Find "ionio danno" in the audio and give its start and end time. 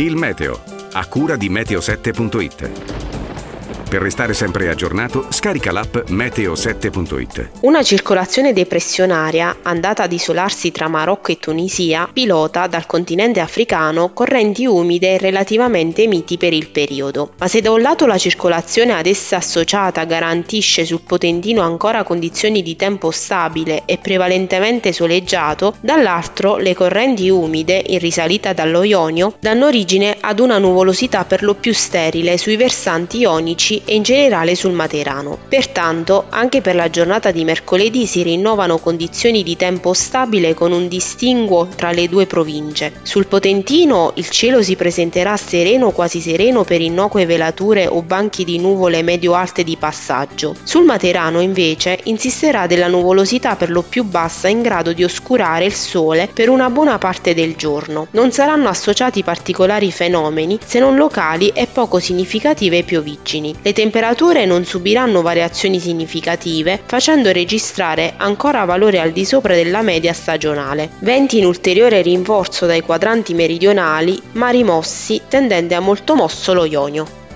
28.82-29.64